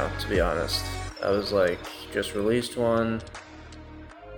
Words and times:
now, 0.00 0.18
to 0.18 0.28
be 0.28 0.40
honest. 0.40 0.84
I 1.22 1.30
was 1.30 1.52
like, 1.52 1.78
just 2.12 2.34
released 2.34 2.76
one. 2.76 3.20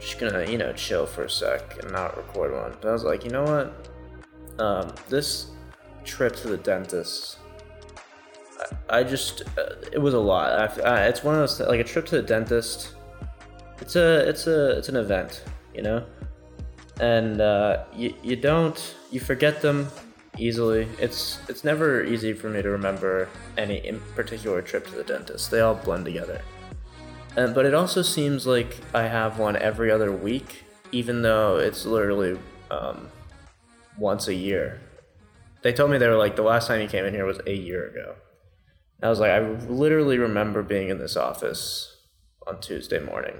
Just 0.01 0.19
gonna, 0.19 0.45
you 0.51 0.59
know, 0.59 0.73
chill 0.73 1.07
for 1.07 1.25
a 1.25 1.31
sec 1.31 1.79
and 1.81 1.93
not 1.93 2.17
record 2.17 2.53
one. 2.53 2.75
But 2.81 2.89
I 2.89 2.93
was 2.93 3.05
like, 3.05 3.25
you 3.25 3.31
know 3.31 3.45
what? 3.45 3.89
Um, 4.59 4.93
this 5.09 5.51
trip 6.05 6.35
to 6.37 6.49
the 6.49 6.57
dentist, 6.57 7.39
I, 8.91 8.99
I 8.99 9.05
just, 9.05 9.43
uh, 9.57 9.77
it 9.93 9.99
was 9.99 10.15
a 10.15 10.19
lot. 10.19 10.81
I, 10.81 10.83
I, 10.83 11.07
it's 11.07 11.23
one 11.23 11.35
of 11.35 11.41
those, 11.41 11.61
like 11.61 11.81
a 11.81 11.85
trip 11.85 12.07
to 12.07 12.17
the 12.17 12.23
dentist. 12.23 12.95
It's 13.81 13.97
a, 13.97 14.29
it's 14.29 14.47
a, 14.47 14.79
it's 14.79 14.89
an 14.89 14.97
event, 14.97 15.45
you 15.75 15.83
know 15.83 16.05
and 17.01 17.41
uh, 17.41 17.85
you, 17.95 18.15
you 18.23 18.37
don't 18.37 18.95
you 19.11 19.19
forget 19.19 19.63
them 19.63 19.89
easily. 20.39 20.89
It's 20.99 21.39
it's 21.49 21.65
never 21.65 22.05
easy 22.05 22.33
for 22.33 22.49
me 22.49 22.63
to 22.63 22.71
remember 22.71 23.29
any 23.57 23.87
in 23.87 24.01
particular 24.15 24.63
trip 24.63 24.87
to 24.87 24.95
the 24.95 25.05
dentist. 25.05 25.51
They 25.51 25.61
all 25.61 25.75
blend 25.75 26.05
together. 26.05 26.43
And, 27.37 27.55
but 27.55 27.65
it 27.65 27.73
also 27.73 28.03
seems 28.03 28.47
like 28.47 28.77
i 28.93 29.05
have 29.05 29.39
one 29.39 29.57
every 29.57 29.91
other 29.91 30.13
week 30.13 30.65
even 30.93 31.23
though 31.23 31.57
it's 31.57 31.87
literally 31.87 32.39
um, 32.71 33.09
once 33.99 34.29
a 34.29 34.35
year. 34.35 34.81
They 35.63 35.73
told 35.73 35.91
me 35.91 35.99
they 35.99 36.09
were 36.09 36.17
like 36.17 36.37
the 36.37 36.43
last 36.43 36.69
time 36.69 36.81
you 36.81 36.89
came 36.89 37.05
in 37.05 37.15
here 37.15 37.25
was 37.25 37.41
a 37.47 37.55
year 37.55 37.89
ago. 37.89 38.17
I 39.03 39.09
was 39.09 39.19
like 39.19 39.31
i 39.31 39.41
literally 39.41 40.19
remember 40.19 40.63
being 40.63 40.89
in 40.89 40.99
this 40.99 41.17
office 41.17 41.97
on 42.47 42.61
tuesday 42.61 43.01
morning. 43.01 43.35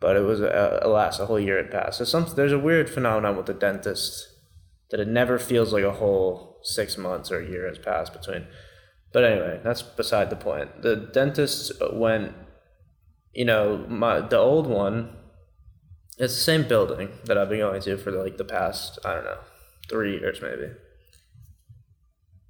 But 0.00 0.16
it 0.16 0.20
was 0.20 0.40
uh, 0.40 0.80
alas 0.82 1.18
a 1.18 1.26
whole 1.26 1.40
year 1.40 1.56
had 1.56 1.70
passed. 1.70 1.98
So 1.98 2.04
some 2.04 2.26
there's 2.34 2.52
a 2.52 2.58
weird 2.58 2.88
phenomenon 2.88 3.36
with 3.36 3.46
the 3.46 3.54
dentist 3.54 4.28
that 4.90 5.00
it 5.00 5.08
never 5.08 5.38
feels 5.38 5.72
like 5.72 5.84
a 5.84 5.92
whole 5.92 6.60
six 6.62 6.96
months 6.96 7.30
or 7.30 7.40
a 7.40 7.48
year 7.48 7.66
has 7.68 7.78
passed 7.78 8.12
between. 8.12 8.46
But 9.12 9.24
anyway, 9.24 9.60
that's 9.62 9.82
beside 9.82 10.30
the 10.30 10.36
point. 10.36 10.82
The 10.82 10.96
dentist 10.96 11.72
went, 11.92 12.34
you 13.32 13.44
know, 13.44 13.86
my 13.88 14.20
the 14.20 14.38
old 14.38 14.66
one. 14.66 15.16
It's 16.16 16.34
the 16.34 16.40
same 16.40 16.68
building 16.68 17.08
that 17.24 17.36
I've 17.36 17.48
been 17.48 17.58
going 17.58 17.80
to 17.82 17.96
for 17.96 18.12
like 18.12 18.36
the 18.36 18.44
past 18.44 19.00
I 19.04 19.14
don't 19.14 19.24
know 19.24 19.38
three 19.88 20.18
years 20.18 20.40
maybe. 20.40 20.72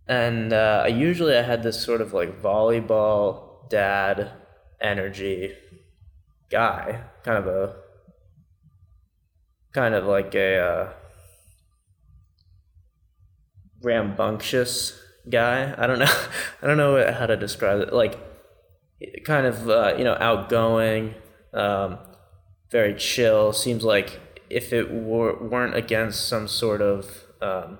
And 0.06 0.52
uh, 0.52 0.82
I 0.84 0.88
usually 0.88 1.36
I 1.36 1.42
had 1.42 1.62
this 1.62 1.82
sort 1.82 2.00
of 2.00 2.12
like 2.12 2.42
volleyball 2.42 3.68
dad 3.70 4.32
energy 4.80 5.54
guy, 6.50 7.04
kind 7.22 7.38
of 7.38 7.46
a 7.46 7.76
kind 9.72 9.94
of 9.94 10.04
like 10.04 10.34
a 10.34 10.58
uh, 10.58 10.92
rambunctious 13.84 14.98
guy. 15.28 15.74
I 15.76 15.86
don't 15.86 15.98
know. 15.98 16.06
I 16.62 16.66
don't 16.66 16.76
know 16.76 17.12
how 17.12 17.26
to 17.26 17.36
describe 17.36 17.80
it. 17.80 17.92
Like 17.92 18.18
kind 19.24 19.46
of 19.46 19.68
uh, 19.68 19.94
you 19.96 20.04
know 20.04 20.16
outgoing, 20.18 21.14
um, 21.52 21.98
very 22.70 22.94
chill. 22.94 23.52
Seems 23.52 23.84
like 23.84 24.20
if 24.50 24.72
it 24.72 24.90
were, 24.90 25.36
weren't 25.48 25.74
against 25.74 26.28
some 26.28 26.48
sort 26.48 26.82
of 26.82 27.24
um, 27.40 27.78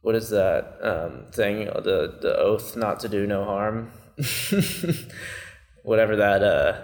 what 0.00 0.14
is 0.14 0.30
that 0.30 0.78
um, 0.82 1.26
thing? 1.32 1.66
The 1.66 2.18
the 2.20 2.36
oath 2.36 2.76
not 2.76 3.00
to 3.00 3.08
do 3.08 3.26
no 3.26 3.44
harm. 3.44 3.92
whatever 5.82 6.16
that 6.16 6.42
uh, 6.42 6.82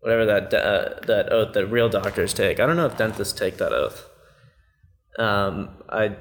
whatever 0.00 0.26
that 0.26 0.54
uh, 0.54 1.00
that 1.06 1.32
oath 1.32 1.52
that 1.54 1.66
real 1.66 1.88
doctors 1.88 2.34
take. 2.34 2.60
I 2.60 2.66
don't 2.66 2.76
know 2.76 2.86
if 2.86 2.96
dentists 2.96 3.38
take 3.38 3.58
that 3.58 3.72
oath. 3.72 4.08
Um, 5.18 5.70
I, 5.88 6.16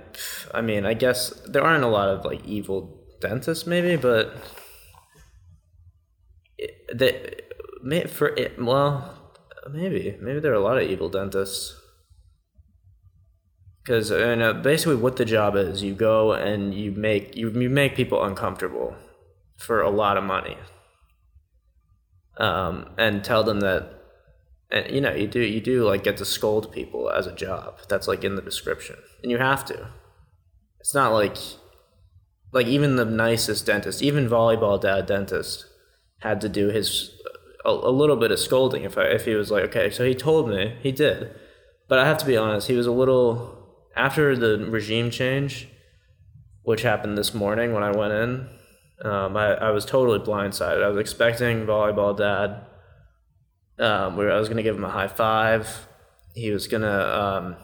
I 0.53 0.61
mean, 0.61 0.85
I 0.85 0.93
guess 0.93 1.29
there 1.45 1.63
aren't 1.63 1.83
a 1.83 1.87
lot 1.87 2.09
of 2.09 2.25
like 2.25 2.43
evil 2.45 2.99
dentists, 3.21 3.67
maybe, 3.67 3.95
but 3.95 4.35
they, 6.93 7.35
may, 7.83 8.05
for 8.05 8.29
it, 8.29 8.61
well, 8.61 9.33
maybe, 9.71 10.17
maybe 10.19 10.39
there 10.39 10.51
are 10.51 10.55
a 10.55 10.59
lot 10.59 10.77
of 10.77 10.83
evil 10.83 11.09
dentists. 11.09 11.79
Because 13.83 14.09
you 14.09 14.35
know, 14.35 14.53
basically, 14.53 14.95
what 14.95 15.15
the 15.15 15.25
job 15.25 15.55
is, 15.55 15.81
you 15.81 15.93
go 15.93 16.33
and 16.33 16.73
you 16.73 16.91
make 16.91 17.37
you, 17.37 17.49
you 17.51 17.69
make 17.69 17.95
people 17.95 18.21
uncomfortable 18.21 18.95
for 19.57 19.81
a 19.81 19.89
lot 19.89 20.17
of 20.17 20.25
money 20.25 20.57
um, 22.37 22.89
and 22.97 23.23
tell 23.23 23.43
them 23.43 23.59
that 23.61 23.96
and 24.72 24.89
you 24.91 25.01
know 25.01 25.13
you 25.13 25.28
do 25.28 25.39
you 25.39 25.61
do 25.61 25.83
like 25.83 26.03
get 26.03 26.17
to 26.17 26.25
scold 26.25 26.72
people 26.72 27.09
as 27.09 27.28
a 27.28 27.35
job 27.35 27.79
that's 27.88 28.07
like 28.07 28.23
in 28.23 28.35
the 28.35 28.41
description 28.41 28.95
and 29.22 29.31
you 29.31 29.38
have 29.38 29.63
to 29.66 29.89
it's 30.79 30.94
not 30.94 31.13
like 31.13 31.38
like 32.51 32.67
even 32.67 32.95
the 32.95 33.06
nicest 33.06 33.66
dentist 33.66 34.01
even 34.01 34.29
volleyball 34.29 34.79
dad 34.79 35.06
dentist 35.06 35.66
had 36.19 36.41
to 36.41 36.50
do 36.50 36.69
his 36.69 37.11
a, 37.66 37.69
a 37.69 37.91
little 37.91 38.16
bit 38.16 38.31
of 38.31 38.39
scolding 38.39 38.83
if 38.83 38.97
I, 38.97 39.03
if 39.03 39.25
he 39.25 39.35
was 39.35 39.51
like 39.51 39.63
okay 39.66 39.89
so 39.89 40.06
he 40.06 40.13
told 40.16 40.50
me 40.50 40.75
he 40.81 40.91
did 40.91 41.33
but 41.88 42.00
i 42.00 42.06
have 42.06 42.17
to 42.19 42.25
be 42.25 42.38
honest 42.38 42.67
he 42.67 42.75
was 42.75 42.88
a 42.88 42.91
little 42.91 43.56
after 43.95 44.35
the 44.35 44.66
regime 44.69 45.11
change 45.11 45.67
which 46.63 46.81
happened 46.81 47.17
this 47.17 47.33
morning 47.33 47.73
when 47.73 47.83
i 47.83 47.91
went 47.91 48.13
in 48.13 48.50
um, 49.01 49.38
I, 49.38 49.53
I 49.53 49.69
was 49.72 49.85
totally 49.85 50.19
blindsided. 50.19 50.83
I 50.83 50.88
was 50.88 50.97
expecting 50.97 51.66
volleyball 51.66 52.17
dad. 52.17 52.66
Um, 53.79 54.17
where 54.17 54.31
I 54.31 54.39
was 54.39 54.49
gonna 54.49 54.63
give 54.63 54.75
him 54.75 54.83
a 54.83 54.89
high 54.89 55.07
five. 55.07 55.88
He 56.33 56.51
was 56.51 56.67
gonna, 56.67 56.88
um, 56.88 57.55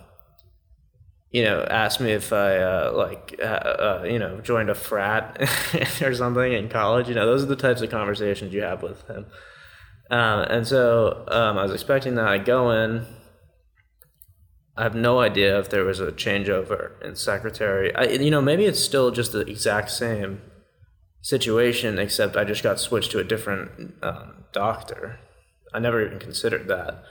you 1.31 1.43
know, 1.43 1.63
ask 1.63 1.99
me 1.99 2.11
if 2.11 2.31
I 2.31 2.57
uh, 2.57 2.91
like, 2.95 3.35
uh, 3.41 3.45
uh, 3.45 4.05
you 4.07 4.19
know, 4.19 4.39
joined 4.41 4.69
a 4.69 4.75
frat 4.75 5.37
or 6.01 6.13
something 6.13 6.53
in 6.53 6.69
college. 6.69 7.09
You 7.09 7.15
know, 7.15 7.25
those 7.25 7.43
are 7.43 7.47
the 7.47 7.55
types 7.55 7.81
of 7.81 7.89
conversations 7.89 8.53
you 8.53 8.61
have 8.61 8.83
with 8.83 9.07
him. 9.07 9.25
Um, 10.11 10.41
and 10.41 10.67
so 10.67 11.25
um, 11.29 11.57
I 11.57 11.63
was 11.63 11.73
expecting 11.73 12.15
that. 12.15 12.27
I 12.27 12.37
go 12.37 12.71
in. 12.71 13.05
I 14.75 14.83
have 14.83 14.95
no 14.95 15.19
idea 15.19 15.59
if 15.59 15.69
there 15.69 15.83
was 15.83 15.99
a 15.99 16.11
changeover 16.11 17.01
in 17.03 17.15
secretary. 17.15 17.93
I, 17.95 18.03
you 18.05 18.31
know, 18.31 18.41
maybe 18.41 18.65
it's 18.65 18.79
still 18.79 19.11
just 19.11 19.31
the 19.31 19.39
exact 19.39 19.91
same 19.91 20.41
situation, 21.21 21.97
except 21.97 22.35
I 22.35 22.43
just 22.43 22.63
got 22.63 22.79
switched 22.79 23.11
to 23.11 23.19
a 23.19 23.23
different 23.23 23.95
um, 24.03 24.45
doctor. 24.51 25.19
I 25.73 25.79
never 25.79 26.05
even 26.05 26.19
considered 26.19 26.67
that. 26.67 27.03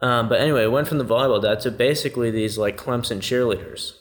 Um, 0.00 0.28
but 0.28 0.40
anyway, 0.40 0.64
it 0.64 0.70
went 0.70 0.88
from 0.88 0.98
the 0.98 1.04
volleyball 1.04 1.42
dad 1.42 1.60
to 1.60 1.70
basically 1.70 2.30
these 2.30 2.56
like 2.56 2.76
Clemson 2.76 3.18
cheerleaders. 3.18 3.94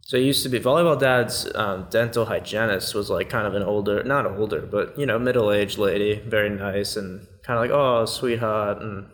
So 0.00 0.16
it 0.16 0.24
used 0.24 0.42
to 0.42 0.48
be 0.48 0.58
volleyball 0.58 0.98
dad's 0.98 1.48
um, 1.54 1.86
dental 1.90 2.26
hygienist 2.26 2.94
was 2.94 3.08
like 3.08 3.30
kind 3.30 3.46
of 3.46 3.54
an 3.54 3.62
older, 3.62 4.02
not 4.02 4.26
older, 4.26 4.60
but 4.60 4.98
you 4.98 5.06
know, 5.06 5.18
middle 5.18 5.52
aged 5.52 5.78
lady, 5.78 6.20
very 6.26 6.50
nice 6.50 6.96
and 6.96 7.26
kind 7.44 7.58
of 7.58 7.62
like 7.62 7.70
oh 7.70 8.04
sweetheart 8.04 8.82
and 8.82 9.06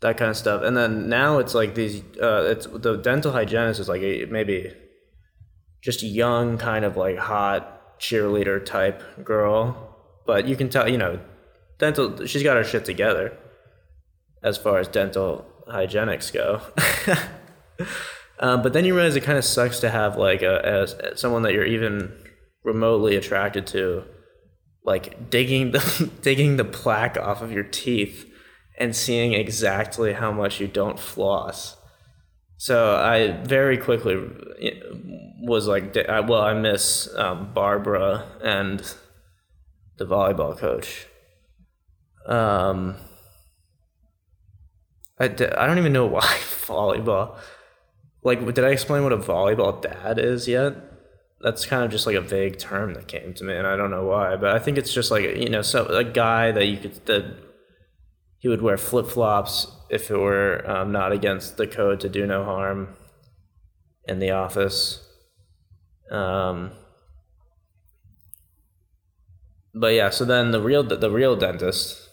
that 0.00 0.16
kind 0.16 0.30
of 0.30 0.36
stuff. 0.36 0.62
And 0.62 0.76
then 0.76 1.08
now 1.08 1.38
it's 1.38 1.54
like 1.54 1.74
these, 1.74 2.02
uh, 2.22 2.48
it's 2.50 2.66
the 2.66 2.96
dental 2.96 3.32
hygienist 3.32 3.80
is 3.80 3.88
like 3.88 4.02
a, 4.02 4.24
maybe 4.26 4.72
just 5.82 6.02
young, 6.02 6.56
kind 6.56 6.84
of 6.84 6.96
like 6.96 7.18
hot 7.18 7.98
cheerleader 8.00 8.64
type 8.64 9.02
girl, 9.24 9.94
but 10.26 10.48
you 10.48 10.56
can 10.56 10.68
tell, 10.68 10.88
you 10.88 10.98
know, 10.98 11.20
dental. 11.78 12.26
She's 12.26 12.42
got 12.42 12.56
her 12.56 12.64
shit 12.64 12.84
together 12.84 13.36
as 14.42 14.56
far 14.56 14.78
as 14.78 14.88
dental 14.88 15.46
hygienics 15.68 16.32
go. 16.32 16.60
um, 18.40 18.62
but 18.62 18.72
then 18.72 18.84
you 18.84 18.94
realize 18.94 19.16
it 19.16 19.22
kind 19.22 19.38
of 19.38 19.44
sucks 19.44 19.80
to 19.80 19.90
have 19.90 20.16
like 20.16 20.42
a 20.42 21.16
someone 21.16 21.42
that 21.42 21.52
you're 21.54 21.66
even 21.66 22.12
remotely 22.64 23.16
attracted 23.16 23.66
to, 23.68 24.04
like 24.84 25.30
digging 25.30 25.72
the 25.72 26.10
digging 26.22 26.56
the 26.56 26.64
plaque 26.64 27.16
off 27.16 27.42
of 27.42 27.52
your 27.52 27.64
teeth 27.64 28.26
and 28.78 28.94
seeing 28.94 29.32
exactly 29.32 30.12
how 30.12 30.30
much 30.30 30.60
you 30.60 30.68
don't 30.68 30.98
floss. 30.98 31.76
So 32.58 32.96
I 32.96 33.32
very 33.44 33.76
quickly 33.76 34.16
was 35.40 35.68
like, 35.68 35.94
well, 35.94 36.42
I 36.42 36.54
miss 36.54 37.08
um, 37.14 37.52
Barbara 37.54 38.26
and 38.42 38.80
the 39.96 40.04
volleyball 40.04 40.56
coach. 40.56 41.06
Um, 42.28 42.96
I, 45.18 45.24
I 45.24 45.66
don't 45.66 45.78
even 45.78 45.92
know 45.92 46.06
why 46.16 46.22
volleyball. 46.22 47.36
Like, 48.22 48.44
did 48.54 48.64
I 48.64 48.70
explain 48.70 49.02
what 49.02 49.12
a 49.12 49.18
volleyball 49.18 49.80
dad 49.80 50.18
is 50.18 50.46
yet? 50.46 50.74
That's 51.40 51.66
kind 51.66 51.84
of 51.84 51.90
just 51.90 52.06
like 52.06 52.16
a 52.16 52.20
vague 52.20 52.58
term 52.58 52.94
that 52.94 53.06
came 53.06 53.32
to 53.34 53.44
me, 53.44 53.54
and 53.54 53.66
I 53.66 53.76
don't 53.76 53.90
know 53.92 54.06
why. 54.06 54.36
But 54.36 54.54
I 54.56 54.58
think 54.58 54.76
it's 54.76 54.92
just 54.92 55.10
like 55.10 55.22
you 55.36 55.48
know, 55.48 55.62
so 55.62 55.86
a 55.86 56.02
guy 56.02 56.50
that 56.50 56.66
you 56.66 56.78
could 56.78 57.06
that 57.06 57.36
he 58.38 58.48
would 58.48 58.60
wear 58.62 58.76
flip 58.76 59.06
flops 59.06 59.68
if 59.88 60.10
it 60.10 60.16
were 60.16 60.68
um, 60.68 60.90
not 60.92 61.12
against 61.12 61.56
the 61.56 61.66
code 61.66 62.00
to 62.00 62.08
do 62.08 62.26
no 62.26 62.44
harm 62.44 62.96
in 64.04 64.18
the 64.18 64.30
office. 64.30 65.04
Um, 66.10 66.72
but 69.74 69.94
yeah, 69.94 70.10
so 70.10 70.24
then 70.24 70.50
the 70.50 70.60
real 70.60 70.82
the 70.82 71.10
real 71.10 71.36
dentist, 71.36 72.07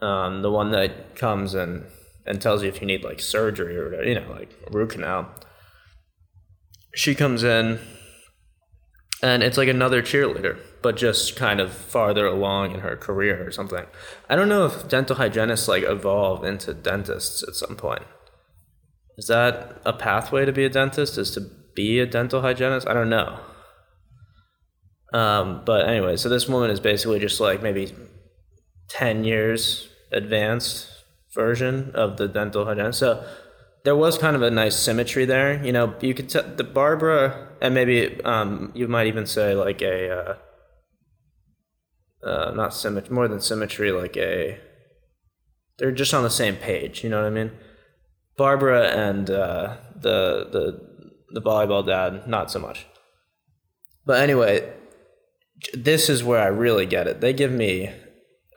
um, 0.00 0.42
the 0.42 0.50
one 0.50 0.70
that 0.72 1.14
comes 1.14 1.54
and 1.54 1.86
and 2.26 2.40
tells 2.40 2.62
you 2.62 2.68
if 2.68 2.80
you 2.80 2.86
need 2.86 3.02
like 3.02 3.20
surgery 3.20 3.76
or 3.76 4.02
you 4.02 4.14
know, 4.14 4.30
like 4.30 4.54
root 4.70 4.90
canal. 4.90 5.28
She 6.94 7.14
comes 7.14 7.44
in 7.44 7.78
and 9.22 9.42
it's 9.42 9.58
like 9.58 9.68
another 9.68 10.02
cheerleader, 10.02 10.58
but 10.82 10.96
just 10.96 11.36
kind 11.36 11.60
of 11.60 11.72
farther 11.72 12.26
along 12.26 12.72
in 12.72 12.80
her 12.80 12.96
career 12.96 13.46
or 13.46 13.50
something. 13.50 13.84
I 14.28 14.36
don't 14.36 14.48
know 14.48 14.66
if 14.66 14.88
dental 14.88 15.16
hygienists 15.16 15.68
like 15.68 15.84
evolve 15.84 16.44
into 16.44 16.74
dentists 16.74 17.42
at 17.46 17.54
some 17.54 17.76
point. 17.76 18.02
Is 19.18 19.26
that 19.26 19.80
a 19.84 19.92
pathway 19.92 20.46
to 20.46 20.52
be 20.52 20.64
a 20.64 20.70
dentist? 20.70 21.18
Is 21.18 21.30
to 21.32 21.42
be 21.74 22.00
a 22.00 22.06
dental 22.06 22.40
hygienist? 22.40 22.88
I 22.88 22.94
don't 22.94 23.10
know. 23.10 23.40
Um, 25.12 25.62
but 25.66 25.88
anyway, 25.88 26.16
so 26.16 26.28
this 26.28 26.48
woman 26.48 26.70
is 26.70 26.80
basically 26.80 27.18
just 27.18 27.40
like 27.40 27.62
maybe 27.62 27.92
10 28.90 29.24
years 29.24 29.88
advanced 30.12 30.88
version 31.32 31.92
of 31.94 32.16
the 32.16 32.28
dental 32.28 32.64
hygienist. 32.64 32.98
So 32.98 33.24
there 33.84 33.96
was 33.96 34.18
kind 34.18 34.36
of 34.36 34.42
a 34.42 34.50
nice 34.50 34.76
symmetry 34.76 35.24
there. 35.24 35.64
You 35.64 35.72
know, 35.72 35.94
you 36.00 36.12
could 36.12 36.28
tell 36.28 36.42
the 36.42 36.64
Barbara, 36.64 37.48
and 37.62 37.74
maybe 37.74 38.22
um, 38.24 38.72
you 38.74 38.88
might 38.88 39.06
even 39.06 39.26
say 39.26 39.54
like 39.54 39.80
a, 39.80 40.10
uh, 40.10 40.34
uh, 42.26 42.52
not 42.54 42.74
symmetry, 42.74 43.14
more 43.14 43.28
than 43.28 43.40
symmetry, 43.40 43.92
like 43.92 44.16
a, 44.16 44.58
they're 45.78 45.92
just 45.92 46.12
on 46.12 46.22
the 46.22 46.30
same 46.30 46.56
page. 46.56 47.02
You 47.02 47.10
know 47.10 47.22
what 47.22 47.26
I 47.26 47.30
mean? 47.30 47.52
Barbara 48.36 48.88
and 48.88 49.30
uh, 49.30 49.76
the 49.94 50.48
the 50.50 50.90
the 51.32 51.40
volleyball 51.40 51.86
dad, 51.86 52.26
not 52.26 52.50
so 52.50 52.58
much. 52.58 52.86
But 54.04 54.20
anyway, 54.20 54.72
this 55.74 56.08
is 56.08 56.24
where 56.24 56.40
I 56.40 56.46
really 56.46 56.86
get 56.86 57.06
it. 57.06 57.20
They 57.20 57.32
give 57.32 57.52
me 57.52 57.90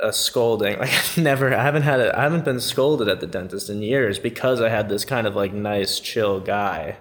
a 0.03 0.13
scolding. 0.13 0.77
Like 0.83 0.93
I've 0.93 1.17
never, 1.17 1.53
I 1.53 1.63
haven't 1.63 1.83
had 1.83 1.99
it. 1.99 2.13
I 2.13 2.23
haven't 2.23 2.45
been 2.45 2.59
scolded 2.59 3.07
at 3.07 3.21
the 3.21 3.27
dentist 3.27 3.69
in 3.69 3.81
years 3.81 4.19
because 4.19 4.61
I 4.61 4.69
had 4.69 4.89
this 4.89 5.05
kind 5.05 5.25
of 5.25 5.35
like 5.35 5.53
nice, 5.53 5.99
chill 5.99 6.39
guy. 6.39 6.97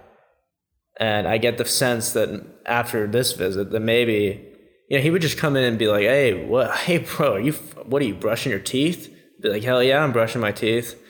And 0.98 1.26
I 1.26 1.38
get 1.38 1.58
the 1.58 1.64
sense 1.64 2.12
that 2.12 2.44
after 2.66 3.06
this 3.06 3.32
visit, 3.32 3.70
that 3.70 3.80
maybe, 3.80 4.46
you 4.88 4.98
know, 4.98 5.02
he 5.02 5.10
would 5.10 5.22
just 5.22 5.38
come 5.38 5.56
in 5.56 5.64
and 5.64 5.78
be 5.78 5.88
like, 5.88 6.02
"Hey, 6.02 6.44
what? 6.46 6.70
Hey, 6.86 6.98
bro, 6.98 7.34
are 7.34 7.40
you? 7.40 7.52
What 7.52 8.02
are 8.02 8.04
you 8.04 8.14
brushing 8.14 8.50
your 8.50 8.60
teeth?" 8.60 9.12
Be 9.40 9.48
like, 9.48 9.64
"Hell 9.64 9.82
yeah, 9.82 10.02
I'm 10.04 10.12
brushing 10.12 10.40
my 10.40 10.52
teeth." 10.52 11.00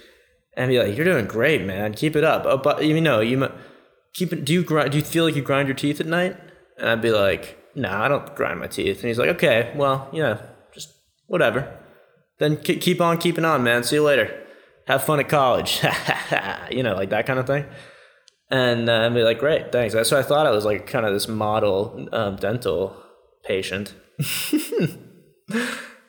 And 0.56 0.70
be 0.70 0.78
like, 0.78 0.96
"You're 0.96 1.04
doing 1.04 1.26
great, 1.26 1.62
man. 1.62 1.94
Keep 1.94 2.16
it 2.16 2.24
up." 2.24 2.44
Oh, 2.46 2.58
but 2.58 2.84
you 2.84 3.00
know, 3.00 3.20
you 3.20 3.50
keep 4.14 4.32
it. 4.32 4.44
Do 4.44 4.52
you 4.52 4.62
grind? 4.62 4.92
Do 4.92 4.98
you 4.98 5.04
feel 5.04 5.24
like 5.24 5.36
you 5.36 5.42
grind 5.42 5.68
your 5.68 5.76
teeth 5.76 6.00
at 6.00 6.06
night? 6.06 6.36
And 6.78 6.88
I'd 6.88 7.02
be 7.02 7.10
like, 7.10 7.58
"No, 7.74 7.90
nah, 7.90 8.04
I 8.04 8.08
don't 8.08 8.34
grind 8.36 8.60
my 8.60 8.68
teeth." 8.68 8.98
And 9.00 9.08
he's 9.08 9.18
like, 9.18 9.30
"Okay, 9.30 9.72
well, 9.76 10.08
yeah, 10.12 10.40
just 10.72 10.94
whatever." 11.26 11.81
Then 12.42 12.56
keep 12.56 13.00
on 13.00 13.18
keeping 13.18 13.44
on, 13.44 13.62
man. 13.62 13.84
See 13.84 13.96
you 13.96 14.02
later. 14.02 14.42
Have 14.86 15.04
fun 15.04 15.20
at 15.20 15.28
college. 15.28 15.80
you 16.70 16.82
know, 16.82 16.94
like 16.94 17.10
that 17.10 17.26
kind 17.26 17.38
of 17.38 17.46
thing. 17.46 17.66
And 18.50 18.90
uh, 18.90 19.06
I'd 19.06 19.14
be 19.14 19.22
like, 19.22 19.38
great, 19.38 19.72
thanks. 19.72 19.94
That's 19.94 20.10
what 20.10 20.20
I 20.20 20.22
thought 20.22 20.46
I 20.46 20.50
was 20.50 20.64
like 20.64 20.86
kind 20.86 21.06
of 21.06 21.12
this 21.12 21.28
model 21.28 22.08
um, 22.12 22.36
dental 22.36 22.96
patient. 23.44 23.94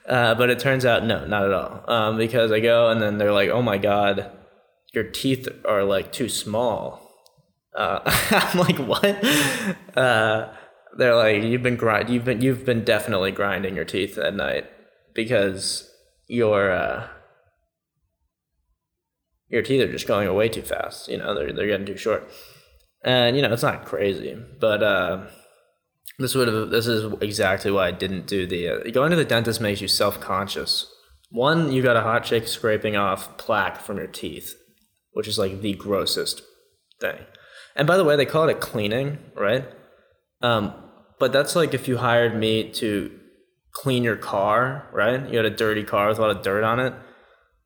uh, 0.10 0.36
but 0.36 0.50
it 0.50 0.60
turns 0.60 0.86
out, 0.86 1.06
no, 1.06 1.26
not 1.26 1.46
at 1.46 1.54
all. 1.54 1.90
Um, 1.90 2.18
because 2.18 2.52
I 2.52 2.60
go 2.60 2.90
and 2.90 3.02
then 3.02 3.18
they're 3.18 3.32
like, 3.32 3.50
oh 3.50 3.62
my 3.62 3.78
God, 3.78 4.30
your 4.94 5.06
teeth 5.06 5.48
are 5.66 5.84
like 5.84 6.12
too 6.12 6.28
small. 6.28 7.00
Uh, 7.78 8.00
I'm 8.32 8.60
like, 8.60 8.78
what? 8.78 9.24
Uh, 9.96 10.54
they're 10.98 11.16
like, 11.16 11.44
you've 11.44 11.64
been 11.64 11.78
grind, 11.78 12.10
you've 12.10 12.26
been, 12.26 12.42
you've 12.42 12.66
been 12.66 12.84
definitely 12.84 13.32
grinding 13.32 13.76
your 13.76 13.86
teeth 13.86 14.18
at 14.18 14.34
night 14.34 14.66
because 15.14 15.90
your 16.28 16.72
uh, 16.72 17.08
your 19.50 19.62
teeth 19.62 19.82
are 19.82 19.92
just 19.92 20.08
going 20.08 20.28
away 20.28 20.50
too 20.50 20.62
fast. 20.62 21.08
You 21.08 21.18
know, 21.18 21.34
they're 21.34 21.54
they're 21.54 21.68
getting 21.68 21.86
too 21.86 21.98
short, 21.98 22.30
and 23.04 23.36
you 23.36 23.42
know 23.42 23.54
it's 23.54 23.64
not 23.64 23.86
crazy, 23.86 24.38
but 24.60 24.82
uh, 24.82 25.26
this 26.20 26.36
would 26.36 26.48
have 26.48 26.70
this 26.70 26.88
is 26.88 27.14
exactly 27.22 27.72
why 27.72 27.88
I 27.88 27.92
didn't 27.92 28.28
do 28.28 28.46
the 28.46 28.70
uh, 28.70 28.92
going 28.92 29.12
to 29.12 29.16
the 29.16 29.26
dentist 29.26 29.62
makes 29.62 29.82
you 29.82 29.88
self 29.88 30.20
conscious. 30.20 30.88
One, 31.30 31.72
you 31.72 31.82
got 31.82 31.98
a 31.98 32.02
hot 32.02 32.26
chick 32.26 32.48
scraping 32.48 32.96
off 32.96 33.38
plaque 33.38 33.82
from 33.82 33.98
your 33.98 34.08
teeth, 34.08 34.56
which 35.14 35.28
is 35.28 35.40
like 35.40 35.62
the 35.62 35.74
grossest 35.74 36.44
thing. 37.00 37.18
And 37.76 37.88
by 37.88 37.98
the 37.98 38.04
way, 38.04 38.16
they 38.16 38.26
call 38.26 38.48
it 38.48 38.56
a 38.56 38.60
cleaning, 38.60 39.18
right? 39.36 39.66
Um, 40.44 40.74
but 41.20 41.34
that's 41.34 41.56
like 41.56 41.74
if 41.74 41.88
you 41.88 41.98
hired 41.98 42.36
me 42.36 42.70
to 42.74 43.20
clean 43.74 44.04
your 44.04 44.16
car, 44.16 44.88
right? 44.94 45.28
You 45.30 45.38
had 45.38 45.46
a 45.46 45.50
dirty 45.50 45.84
car 45.84 46.08
with 46.08 46.20
a 46.20 46.22
lot 46.22 46.36
of 46.36 46.44
dirt 46.44 46.64
on 46.64 46.80
it. 46.80 46.94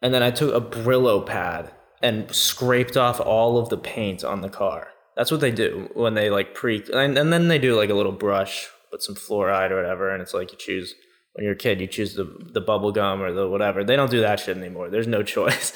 And 0.01 0.13
then 0.13 0.23
I 0.23 0.31
took 0.31 0.53
a 0.53 0.65
Brillo 0.65 1.25
pad 1.25 1.71
and 2.01 2.33
scraped 2.33 2.95
off 2.95 3.19
all 3.19 3.57
of 3.57 3.69
the 3.69 3.77
paint 3.77 4.23
on 4.23 4.41
the 4.41 4.49
car. 4.49 4.89
That's 5.15 5.31
what 5.31 5.41
they 5.41 5.51
do 5.51 5.89
when 5.93 6.13
they 6.13 6.29
like 6.29 6.53
pre, 6.53 6.83
and, 6.93 7.17
and 7.17 7.33
then 7.33 7.47
they 7.47 7.57
do 7.57 7.75
like 7.75 7.89
a 7.89 7.95
little 7.95 8.11
brush 8.11 8.67
with 8.91 9.01
some 9.01 9.15
fluoride 9.15 9.71
or 9.71 9.75
whatever. 9.75 10.11
And 10.11 10.21
it's 10.21 10.33
like 10.33 10.51
you 10.51 10.57
choose, 10.57 10.93
when 11.33 11.43
you're 11.43 11.55
a 11.55 11.57
kid, 11.57 11.81
you 11.81 11.87
choose 11.87 12.13
the, 12.13 12.25
the 12.53 12.61
bubble 12.61 12.91
gum 12.91 13.21
or 13.21 13.33
the 13.33 13.49
whatever. 13.49 13.83
They 13.83 13.95
don't 13.95 14.11
do 14.11 14.21
that 14.21 14.39
shit 14.39 14.57
anymore. 14.57 14.89
There's 14.89 15.07
no 15.07 15.23
choice. 15.35 15.73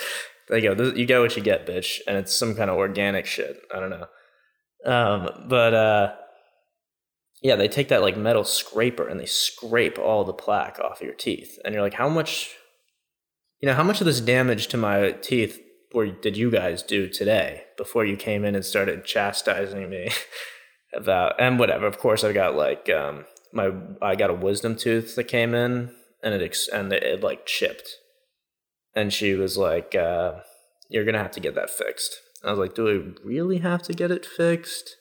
they 0.48 0.62
go, 0.62 0.74
you 0.96 1.06
get 1.06 1.20
what 1.20 1.36
you 1.36 1.42
get, 1.42 1.66
bitch. 1.66 2.00
And 2.08 2.18
it's 2.18 2.34
some 2.34 2.56
kind 2.56 2.70
of 2.70 2.78
organic 2.78 3.26
shit. 3.26 3.60
I 3.74 3.80
don't 3.80 3.90
know. 3.90 4.06
Um, 4.86 5.48
but, 5.50 5.74
uh, 5.74 6.14
yeah, 7.42 7.56
they 7.56 7.68
take 7.68 7.88
that 7.90 8.02
like 8.02 8.16
metal 8.16 8.44
scraper 8.44 9.08
and 9.08 9.20
they 9.20 9.26
scrape 9.26 9.98
all 9.98 10.24
the 10.24 10.34
plaque 10.34 10.80
off 10.80 11.02
of 11.02 11.06
your 11.06 11.16
teeth. 11.16 11.58
And 11.66 11.74
you're 11.74 11.84
like, 11.84 11.96
how 11.96 12.08
much, 12.08 12.56
you 13.60 13.68
know, 13.68 13.74
how 13.74 13.84
much 13.84 14.00
of 14.00 14.06
this 14.06 14.22
damage 14.22 14.68
to 14.68 14.78
my 14.78 15.12
teeth 15.12 15.60
were, 15.92 16.08
did 16.08 16.38
you 16.38 16.52
guys 16.52 16.84
do 16.84 17.10
today 17.10 17.64
before 17.78 18.06
you 18.06 18.16
came 18.16 18.46
in 18.46 18.54
and 18.54 18.64
started 18.64 19.06
chastising 19.06 19.90
me 19.90 20.12
about, 20.94 21.34
and 21.40 21.58
whatever. 21.58 21.88
Of 21.88 21.98
course, 21.98 22.24
I 22.24 22.32
got 22.32 22.56
like, 22.56 22.90
um, 22.90 23.26
my, 23.52 23.72
I 24.02 24.16
got 24.16 24.30
a 24.30 24.36
wisdom 24.36 24.76
tooth 24.76 25.16
that 25.16 25.24
came 25.26 25.56
in 25.56 25.92
and 26.24 26.36
it, 26.36 26.44
ex- 26.44 26.70
and 26.70 26.94
it, 26.94 27.02
it 27.02 27.24
like 27.24 27.48
chipped. 27.48 27.98
And 28.94 29.12
she 29.12 29.34
was 29.34 29.58
like, 29.58 29.96
uh, 29.96 30.34
you're 30.90 31.06
going 31.06 31.14
to 31.14 31.24
have 31.24 31.32
to 31.32 31.40
get 31.40 31.56
that 31.56 31.72
fixed. 31.72 32.18
I 32.44 32.52
was 32.52 32.60
like, 32.60 32.76
do 32.76 32.88
I 32.88 33.26
really 33.28 33.60
have 33.60 33.82
to 33.84 33.94
get 33.94 34.12
it 34.12 34.26
fixed? 34.26 34.98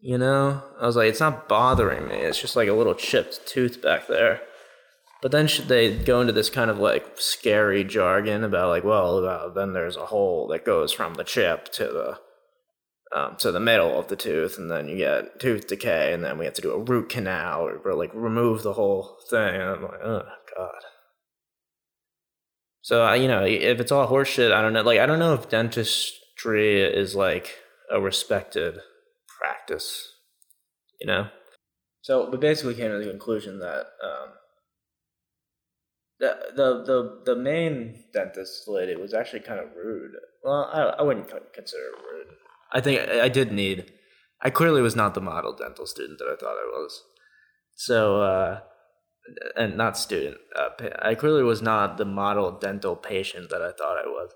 You 0.00 0.16
know, 0.16 0.62
I 0.80 0.86
was 0.86 0.96
like, 0.96 1.08
it's 1.08 1.20
not 1.20 1.48
bothering 1.48 2.06
me. 2.06 2.14
It's 2.16 2.40
just 2.40 2.54
like 2.54 2.68
a 2.68 2.74
little 2.74 2.94
chipped 2.94 3.46
tooth 3.46 3.82
back 3.82 4.06
there. 4.06 4.40
But 5.20 5.32
then 5.32 5.48
should 5.48 5.66
they 5.66 5.96
go 5.96 6.20
into 6.20 6.32
this 6.32 6.50
kind 6.50 6.70
of 6.70 6.78
like 6.78 7.04
scary 7.16 7.82
jargon 7.82 8.44
about 8.44 8.68
like, 8.68 8.84
well, 8.84 9.24
uh, 9.26 9.48
then 9.48 9.72
there's 9.72 9.96
a 9.96 10.06
hole 10.06 10.46
that 10.48 10.64
goes 10.64 10.92
from 10.92 11.14
the 11.14 11.24
chip 11.24 11.72
to 11.72 11.84
the 11.84 12.20
um, 13.10 13.36
to 13.38 13.50
the 13.50 13.58
middle 13.58 13.98
of 13.98 14.08
the 14.08 14.16
tooth, 14.16 14.58
and 14.58 14.70
then 14.70 14.86
you 14.86 14.98
get 14.98 15.40
tooth 15.40 15.66
decay, 15.66 16.12
and 16.12 16.22
then 16.22 16.36
we 16.38 16.44
have 16.44 16.54
to 16.54 16.62
do 16.62 16.72
a 16.72 16.78
root 16.78 17.08
canal 17.08 17.62
or, 17.62 17.78
or 17.78 17.94
like 17.94 18.10
remove 18.14 18.62
the 18.62 18.74
whole 18.74 19.16
thing. 19.30 19.54
And 19.54 19.62
I'm 19.62 19.82
like, 19.82 20.00
oh 20.04 20.22
god. 20.56 20.82
So 22.82 23.02
I, 23.02 23.16
you 23.16 23.26
know, 23.26 23.44
if 23.44 23.80
it's 23.80 23.90
all 23.90 24.06
horseshit, 24.06 24.52
I 24.52 24.62
don't 24.62 24.72
know. 24.72 24.82
Like, 24.82 25.00
I 25.00 25.06
don't 25.06 25.18
know 25.18 25.34
if 25.34 25.48
dentistry 25.48 26.82
is 26.82 27.14
like 27.14 27.56
a 27.90 28.00
respected 28.00 28.78
practice, 29.38 30.12
you 31.00 31.06
know? 31.06 31.28
So 32.02 32.30
we 32.30 32.38
basically 32.38 32.74
came 32.74 32.90
to 32.90 32.98
the 32.98 33.10
conclusion 33.10 33.58
that 33.58 33.86
um, 34.02 34.28
the, 36.20 36.36
the, 36.56 36.84
the, 36.84 37.22
the 37.26 37.36
main 37.36 38.04
dentist 38.12 38.66
lady 38.66 38.92
it 38.92 39.00
was 39.00 39.14
actually 39.14 39.40
kind 39.40 39.60
of 39.60 39.76
rude. 39.76 40.12
Well, 40.42 40.70
I, 40.72 41.00
I 41.00 41.02
wouldn't 41.02 41.28
consider 41.28 41.82
it 41.82 42.02
rude. 42.12 42.26
I 42.72 42.80
think 42.80 43.00
I, 43.00 43.24
I 43.24 43.28
did 43.28 43.52
need, 43.52 43.92
I 44.42 44.50
clearly 44.50 44.82
was 44.82 44.96
not 44.96 45.14
the 45.14 45.20
model 45.20 45.54
dental 45.54 45.86
student 45.86 46.18
that 46.18 46.28
I 46.28 46.36
thought 46.36 46.56
I 46.56 46.66
was. 46.66 47.02
So, 47.74 48.22
uh, 48.22 48.60
and 49.56 49.76
not 49.76 49.98
student. 49.98 50.38
Uh, 50.56 50.70
I 51.02 51.14
clearly 51.14 51.42
was 51.42 51.60
not 51.60 51.98
the 51.98 52.04
model 52.04 52.52
dental 52.52 52.96
patient 52.96 53.50
that 53.50 53.62
I 53.62 53.72
thought 53.72 53.98
I 53.98 54.08
was. 54.08 54.32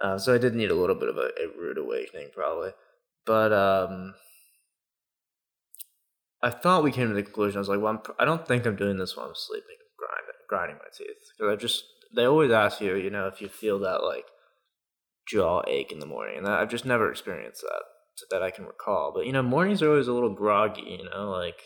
Uh, 0.00 0.18
so 0.18 0.34
I 0.34 0.38
did 0.38 0.54
need 0.54 0.70
a 0.70 0.74
little 0.74 0.94
bit 0.94 1.08
of 1.08 1.16
a, 1.16 1.30
a 1.40 1.58
rude 1.58 1.78
awakening, 1.78 2.28
probably. 2.34 2.72
But 3.24 3.52
um, 3.52 4.14
I 6.42 6.50
thought 6.50 6.84
we 6.84 6.92
came 6.92 7.08
to 7.08 7.14
the 7.14 7.22
conclusion. 7.22 7.58
I 7.58 7.60
was 7.60 7.68
like, 7.68 7.80
well, 7.80 7.94
I'm, 7.94 8.00
I 8.18 8.24
do 8.24 8.30
not 8.30 8.46
think 8.46 8.66
I'm 8.66 8.76
doing 8.76 8.98
this 8.98 9.16
while 9.16 9.26
I'm 9.26 9.34
sleeping, 9.34 9.76
grinding, 9.98 10.34
grinding 10.48 10.76
my 10.76 10.90
teeth. 10.96 11.16
Because 11.36 11.52
I 11.52 11.56
just, 11.56 11.84
they 12.14 12.24
always 12.24 12.50
ask 12.50 12.80
you, 12.80 12.96
you 12.96 13.10
know, 13.10 13.26
if 13.26 13.40
you 13.40 13.48
feel 13.48 13.78
that 13.80 14.04
like 14.04 14.26
jaw 15.26 15.62
ache 15.66 15.92
in 15.92 15.98
the 15.98 16.06
morning, 16.06 16.38
and 16.38 16.46
I've 16.46 16.70
just 16.70 16.86
never 16.86 17.10
experienced 17.10 17.62
that 17.62 17.82
that 18.30 18.42
I 18.42 18.50
can 18.50 18.64
recall. 18.64 19.12
But 19.14 19.26
you 19.26 19.32
know, 19.32 19.42
mornings 19.42 19.82
are 19.82 19.90
always 19.90 20.08
a 20.08 20.12
little 20.12 20.34
groggy. 20.34 20.98
You 20.98 21.10
know, 21.10 21.30
like 21.30 21.60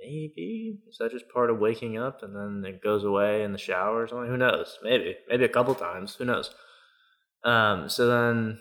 maybe 0.00 0.78
is 0.88 0.98
that 0.98 1.12
just 1.12 1.28
part 1.32 1.50
of 1.50 1.58
waking 1.58 1.98
up 1.98 2.22
and 2.22 2.34
then 2.34 2.70
it 2.70 2.82
goes 2.82 3.04
away 3.04 3.42
in 3.42 3.52
the 3.52 3.58
shower 3.58 4.02
or 4.02 4.08
something? 4.08 4.28
Who 4.28 4.36
knows? 4.36 4.78
Maybe, 4.82 5.16
maybe 5.28 5.44
a 5.44 5.48
couple 5.48 5.74
times. 5.74 6.16
Who 6.16 6.24
knows? 6.24 6.50
Um. 7.44 7.88
So 7.88 8.06
then, 8.08 8.60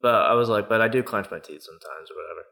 but 0.00 0.14
I 0.14 0.34
was 0.34 0.48
like, 0.48 0.68
but 0.68 0.80
I 0.80 0.88
do 0.88 1.02
clench 1.02 1.30
my 1.30 1.38
teeth 1.38 1.62
sometimes 1.62 2.10
or 2.10 2.16
whatever. 2.16 2.46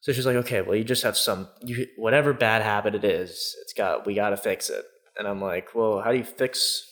So 0.00 0.12
she's 0.12 0.26
like, 0.26 0.36
okay, 0.36 0.62
well, 0.62 0.76
you 0.76 0.84
just 0.84 1.02
have 1.02 1.16
some, 1.16 1.48
you, 1.62 1.86
whatever 1.96 2.32
bad 2.32 2.62
habit 2.62 2.94
it 2.94 3.04
is, 3.04 3.54
it's 3.62 3.74
got, 3.74 4.06
we 4.06 4.14
got 4.14 4.30
to 4.30 4.36
fix 4.36 4.70
it. 4.70 4.84
And 5.18 5.28
I'm 5.28 5.42
like, 5.42 5.74
well, 5.74 6.00
how 6.00 6.10
do 6.10 6.18
you 6.18 6.24
fix 6.24 6.82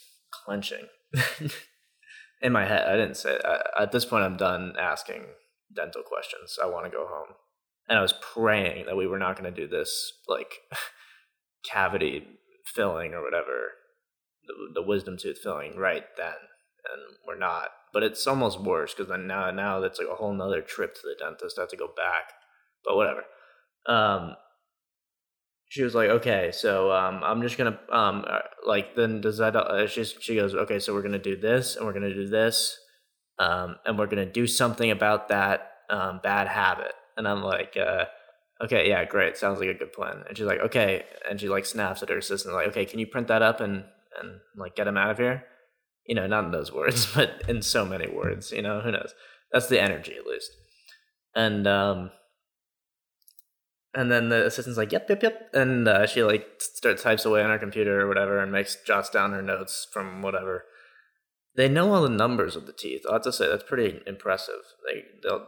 clenching? 0.45 0.87
in 2.41 2.53
my 2.53 2.65
head, 2.65 2.87
I 2.87 2.97
didn't 2.97 3.17
say 3.17 3.39
I, 3.45 3.83
at 3.83 3.93
this 3.93 4.05
point. 4.05 4.25
I'm 4.25 4.37
done 4.37 4.75
asking 4.79 5.25
dental 5.75 6.03
questions. 6.03 6.59
I 6.63 6.67
want 6.67 6.87
to 6.87 6.91
go 6.91 7.07
home, 7.07 7.35
and 7.89 7.99
I 7.99 8.03
was 8.03 8.15
praying 8.21 8.87
that 8.87 8.97
we 8.97 9.07
were 9.07 9.19
not 9.19 9.39
going 9.39 9.53
to 9.53 9.61
do 9.61 9.69
this 9.69 10.13
like 10.29 10.53
cavity 11.69 12.27
filling 12.65 13.15
or 13.15 13.23
whatever, 13.23 13.73
the, 14.47 14.81
the 14.81 14.87
wisdom 14.87 15.17
tooth 15.19 15.39
filling 15.43 15.77
right 15.77 16.05
then, 16.17 16.35
and 16.93 17.03
we're 17.27 17.39
not. 17.39 17.69
But 17.93 18.03
it's 18.03 18.27
almost 18.27 18.61
worse 18.61 18.95
because 18.95 19.09
then 19.09 19.27
now 19.27 19.51
now 19.51 19.81
that's 19.81 19.99
like 19.99 20.09
a 20.09 20.17
whole 20.17 20.35
nother 20.35 20.61
trip 20.61 20.95
to 20.95 21.01
the 21.05 21.17
dentist. 21.19 21.59
I 21.59 21.63
have 21.63 21.71
to 21.71 21.77
go 21.77 21.89
back, 21.89 22.33
but 22.89 22.97
whatever. 22.97 23.23
Um, 23.87 24.35
she 25.69 25.83
was 25.83 25.95
like, 25.95 26.09
okay, 26.09 26.51
so 26.51 26.91
um, 26.91 27.21
I'm 27.23 27.43
just 27.43 27.59
gonna 27.59 27.79
um, 27.93 28.25
uh, 28.27 28.39
like 28.67 28.97
then 28.97 29.21
does 29.21 29.37
that? 29.39 29.55
Uh, 29.55 29.87
she 29.87 30.03
she 30.05 30.35
goes, 30.35 30.55
okay, 30.55 30.79
so 30.79 30.95
we're 30.95 31.03
gonna 31.03 31.19
do 31.19 31.37
this 31.37 31.77
and 31.77 31.87
we're 31.87 31.93
gonna 31.93 32.15
do 32.15 32.27
this, 32.27 32.79
um, 33.39 33.77
and 33.85 33.99
we're 33.99 34.07
gonna 34.07 34.27
do 34.31 34.47
something 34.47 34.91
about 34.91 35.29
that 35.29 35.73
um, 35.91 36.21
bad 36.23 36.49
habit. 36.49 36.95
And 37.19 37.29
I'm 37.29 37.43
like, 37.43 37.77
uh, 37.77 38.07
okay, 38.65 38.89
yeah, 38.89 39.05
great, 39.05 39.37
sounds 39.37 39.61
like 39.61 39.69
a 39.69 39.75
good 39.75 39.93
plan. 39.93 40.23
And 40.27 40.37
she's 40.37 40.47
like, 40.47 40.61
okay, 40.61 41.05
and 41.29 41.39
she 41.39 41.49
like 41.49 41.67
snaps 41.67 42.03
at 42.03 42.09
her 42.09 42.19
assistant, 42.19 42.55
like, 42.55 42.69
okay, 42.69 42.87
can 42.87 42.99
you 42.99 43.07
print 43.07 43.29
that 43.29 43.43
up 43.43 43.61
and 43.61 43.85
and 44.19 44.41
like 44.57 44.75
get 44.75 44.89
him 44.89 44.97
out 44.97 45.11
of 45.11 45.19
here? 45.19 45.45
You 46.07 46.15
know, 46.15 46.27
not 46.27 46.45
in 46.45 46.51
those 46.51 46.73
words, 46.73 47.07
but 47.15 47.43
in 47.47 47.61
so 47.61 47.85
many 47.85 48.09
words. 48.09 48.53
You 48.53 48.63
know, 48.63 48.81
who 48.81 48.93
knows? 48.93 49.15
That's 49.53 49.69
the 49.69 49.81
energy, 49.83 50.15
at 50.19 50.27
least. 50.27 50.51
And 51.35 51.67
um, 51.67 52.11
and 53.95 54.11
then 54.11 54.29
the 54.29 54.47
assistant's 54.47 54.79
like, 54.79 54.93
"Yep, 54.93 55.09
yep, 55.09 55.23
yep," 55.23 55.51
and 55.55 55.89
uh, 55.89 56.07
she 56.07 56.23
like 56.23 56.47
starts 56.59 57.03
types 57.03 57.25
away 57.25 57.43
on 57.43 57.51
her 57.51 57.59
computer 57.59 58.01
or 58.03 58.09
whatever, 58.09 58.39
and 58.39 58.53
makes 58.53 58.77
jots 58.85 59.11
down 59.11 59.33
her 59.33 59.43
notes 59.43 59.87
from 59.93 60.23
whatever. 60.23 60.65
They 61.57 61.69
know 61.69 61.93
all 61.93 62.03
the 62.03 62.09
numbers 62.09 62.55
of 62.55 62.67
the 62.67 62.73
teeth. 62.73 63.03
I 63.09 63.15
have 63.15 63.23
to 63.23 63.33
say 63.33 63.49
that's 63.49 63.65
pretty 63.65 64.01
impressive. 64.07 64.63
They 64.87 65.03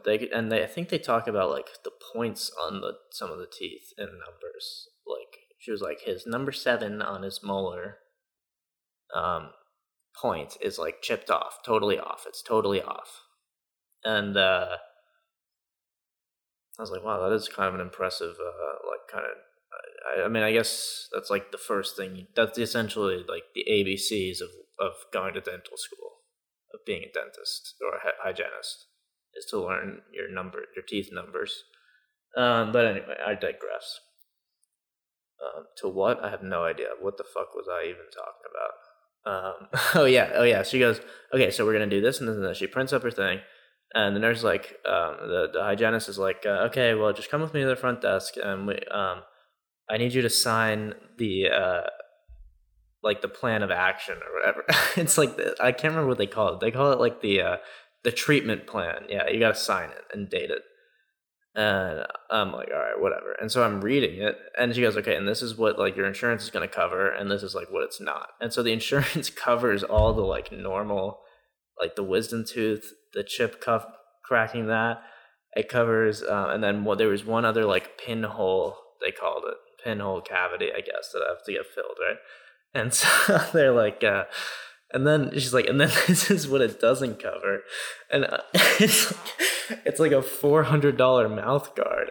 they 0.04 0.28
and 0.30 0.50
they 0.50 0.64
I 0.64 0.66
think 0.66 0.88
they 0.88 0.98
talk 0.98 1.28
about 1.28 1.50
like 1.50 1.66
the 1.84 1.92
points 2.12 2.50
on 2.60 2.80
the 2.80 2.94
some 3.12 3.30
of 3.30 3.38
the 3.38 3.46
teeth 3.46 3.92
in 3.98 4.06
numbers. 4.06 4.88
Like 5.06 5.38
she 5.58 5.70
was 5.70 5.82
like 5.82 6.00
his 6.00 6.26
number 6.26 6.52
seven 6.52 7.02
on 7.02 7.22
his 7.22 7.40
molar, 7.42 7.98
um, 9.14 9.50
point 10.20 10.56
is 10.60 10.78
like 10.78 11.02
chipped 11.02 11.30
off, 11.30 11.58
totally 11.64 11.98
off. 11.98 12.24
It's 12.26 12.42
totally 12.42 12.82
off, 12.82 13.20
and 14.04 14.36
uh 14.36 14.78
I 16.80 16.82
was 16.82 16.90
like, 16.90 17.04
wow, 17.04 17.28
that 17.28 17.34
is 17.34 17.46
kind 17.46 17.68
of 17.68 17.74
an 17.74 17.82
impressive, 17.82 18.36
uh, 18.40 18.88
like, 18.88 19.06
kind 19.12 19.26
of. 19.26 19.36
I, 20.16 20.24
I, 20.24 20.28
mean, 20.28 20.42
I 20.42 20.50
guess 20.50 21.08
that's 21.12 21.28
like 21.28 21.52
the 21.52 21.58
first 21.58 21.94
thing. 21.94 22.26
That's 22.34 22.58
essentially 22.58 23.16
like 23.28 23.42
the 23.54 23.66
ABCs 23.70 24.40
of 24.40 24.48
of 24.80 24.92
going 25.12 25.34
to 25.34 25.42
dental 25.42 25.76
school, 25.76 26.22
of 26.72 26.80
being 26.86 27.02
a 27.02 27.12
dentist 27.12 27.74
or 27.82 27.96
a 27.96 28.00
hygienist, 28.24 28.86
is 29.34 29.44
to 29.50 29.60
learn 29.60 30.00
your 30.10 30.32
number, 30.32 30.60
your 30.74 30.82
teeth 30.88 31.10
numbers. 31.12 31.64
Um, 32.34 32.72
but 32.72 32.86
anyway, 32.86 33.16
I 33.26 33.34
digress. 33.34 34.00
Um, 35.44 35.66
to 35.78 35.88
what? 35.88 36.24
I 36.24 36.30
have 36.30 36.42
no 36.42 36.64
idea. 36.64 36.88
What 36.98 37.18
the 37.18 37.24
fuck 37.24 37.54
was 37.54 37.66
I 37.70 37.84
even 37.84 38.06
talking 38.10 38.48
about? 38.50 39.64
Um, 39.66 39.80
oh 40.02 40.06
yeah, 40.06 40.30
oh 40.34 40.44
yeah. 40.44 40.62
She 40.62 40.78
goes, 40.78 40.98
okay, 41.34 41.50
so 41.50 41.66
we're 41.66 41.74
gonna 41.74 41.88
do 41.88 42.00
this 42.00 42.20
and 42.20 42.28
this 42.28 42.38
and. 42.38 42.56
She 42.56 42.66
prints 42.66 42.94
up 42.94 43.02
her 43.02 43.10
thing 43.10 43.40
and 43.94 44.14
the 44.14 44.20
nurse 44.20 44.38
is 44.38 44.44
like, 44.44 44.76
um, 44.86 45.16
the, 45.20 45.48
the 45.52 45.62
hygienist 45.62 46.08
is 46.08 46.18
like, 46.18 46.44
uh, 46.46 46.66
okay, 46.68 46.94
well, 46.94 47.12
just 47.12 47.30
come 47.30 47.40
with 47.40 47.54
me 47.54 47.62
to 47.62 47.66
the 47.66 47.76
front 47.76 48.00
desk, 48.00 48.34
and 48.42 48.66
we, 48.66 48.74
um, 48.90 49.22
I 49.88 49.98
need 49.98 50.12
you 50.12 50.22
to 50.22 50.30
sign 50.30 50.94
the, 51.18 51.48
uh, 51.48 51.82
like 53.02 53.20
the 53.20 53.28
plan 53.28 53.62
of 53.62 53.70
action 53.70 54.14
or 54.16 54.38
whatever. 54.38 54.64
it's 54.96 55.18
like 55.18 55.36
the, 55.36 55.56
I 55.60 55.72
can't 55.72 55.92
remember 55.92 56.08
what 56.08 56.18
they 56.18 56.26
call 56.28 56.54
it. 56.54 56.60
They 56.60 56.70
call 56.70 56.92
it 56.92 57.00
like 57.00 57.20
the, 57.20 57.40
uh, 57.40 57.56
the 58.04 58.12
treatment 58.12 58.66
plan. 58.66 59.06
Yeah, 59.08 59.28
you 59.28 59.40
got 59.40 59.54
to 59.54 59.60
sign 59.60 59.90
it 59.90 60.04
and 60.12 60.30
date 60.30 60.50
it. 60.50 60.62
And 61.56 62.06
I'm 62.30 62.52
like, 62.52 62.68
all 62.72 62.78
right, 62.78 63.00
whatever. 63.00 63.32
And 63.40 63.50
so 63.50 63.64
I'm 63.64 63.80
reading 63.80 64.22
it, 64.22 64.38
and 64.56 64.72
she 64.72 64.82
goes, 64.82 64.96
okay, 64.98 65.16
and 65.16 65.26
this 65.26 65.42
is 65.42 65.56
what 65.56 65.80
like 65.80 65.96
your 65.96 66.06
insurance 66.06 66.44
is 66.44 66.50
going 66.50 66.66
to 66.66 66.72
cover, 66.72 67.10
and 67.10 67.28
this 67.28 67.42
is 67.42 67.56
like 67.56 67.72
what 67.72 67.82
it's 67.82 68.00
not. 68.00 68.28
And 68.40 68.52
so 68.52 68.62
the 68.62 68.72
insurance 68.72 69.30
covers 69.30 69.82
all 69.82 70.12
the 70.14 70.22
like 70.22 70.52
normal, 70.52 71.18
like 71.76 71.96
the 71.96 72.04
wisdom 72.04 72.44
tooth 72.44 72.92
the 73.14 73.24
chip 73.24 73.60
cuff 73.60 73.86
cracking 74.24 74.66
that. 74.66 75.02
It 75.54 75.68
covers, 75.68 76.22
uh, 76.22 76.48
and 76.50 76.62
then 76.62 76.86
there 76.96 77.08
was 77.08 77.24
one 77.24 77.44
other 77.44 77.64
like 77.64 77.98
pinhole 77.98 78.76
they 79.00 79.10
called 79.10 79.44
it 79.46 79.56
pinhole 79.82 80.20
cavity, 80.20 80.68
I 80.76 80.80
guess, 80.80 81.10
that 81.12 81.22
I 81.26 81.30
have 81.30 81.44
to 81.44 81.52
get 81.52 81.66
filled, 81.66 81.96
right? 82.00 82.18
And 82.74 82.94
so 82.94 83.38
they're 83.52 83.72
like, 83.72 84.04
uh, 84.04 84.24
and 84.92 85.06
then 85.06 85.30
she's 85.32 85.54
like, 85.54 85.66
and 85.66 85.80
then 85.80 85.90
this 86.06 86.30
is 86.30 86.48
what 86.48 86.60
it 86.60 86.80
doesn't 86.80 87.22
cover, 87.22 87.62
and 88.10 88.24
uh, 88.24 88.38
it's 88.54 89.12
like, 89.12 89.80
it's 89.86 90.00
like 90.00 90.12
a 90.12 90.22
four 90.22 90.64
hundred 90.64 90.96
dollar 90.96 91.28
mouth 91.28 91.74
guard 91.74 92.10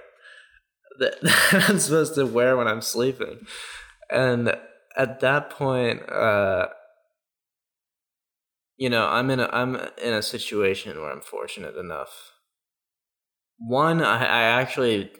that, 1.00 1.22
that 1.22 1.70
I'm 1.70 1.80
supposed 1.80 2.16
to 2.16 2.26
wear 2.26 2.58
when 2.58 2.68
I'm 2.68 2.82
sleeping, 2.82 3.46
and 4.10 4.56
at 4.98 5.20
that 5.20 5.50
point, 5.50 6.10
uh, 6.10 6.68
you 8.80 8.90
know, 8.90 9.08
I'm 9.08 9.30
in 9.30 9.42
a 9.42 9.50
I'm 9.52 9.76
in 9.76 10.14
a 10.14 10.24
situation 10.24 10.98
where 11.00 11.12
I'm 11.12 11.22
fortunate 11.22 11.76
enough. 11.76 12.32
One, 13.58 14.02
I, 14.02 14.24
I 14.24 14.42
actually 14.62 15.12